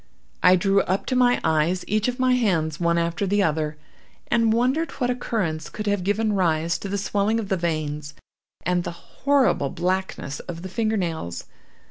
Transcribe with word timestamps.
I 0.41 0.55
drew 0.55 0.81
up 0.81 1.05
to 1.05 1.15
my 1.15 1.39
eyes 1.43 1.85
each 1.87 2.07
of 2.07 2.17
my 2.17 2.33
hands, 2.33 2.79
one 2.79 2.97
after 2.97 3.27
the 3.27 3.43
other, 3.43 3.77
and 4.31 4.51
wondered 4.51 4.89
what 4.93 5.11
occurrence 5.11 5.69
could 5.69 5.85
have 5.85 6.03
given 6.03 6.33
rise 6.33 6.79
to 6.79 6.89
the 6.89 6.97
swelling 6.97 7.39
of 7.39 7.49
the 7.49 7.55
veins, 7.55 8.15
and 8.65 8.83
the 8.83 8.89
horrible 9.19 9.69
blackness 9.69 10.39
of 10.39 10.63
the 10.63 10.69
fingernails. 10.69 11.43